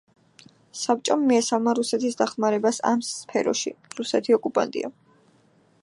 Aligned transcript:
საბჭომ 0.83 1.27
მიესალმა 1.31 1.75
რუსეთის 1.79 2.17
დახმარებას 2.21 2.81
ამ 2.93 3.05
სფეროში. 3.09 3.77